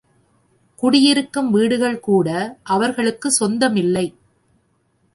குடியிருக்கும் 0.79 1.51
வீடுகள் 1.51 1.99
கூட 1.99 2.27
அவர்களுக்குச் 2.63 3.37
சொந்தமில்லை. 3.39 4.05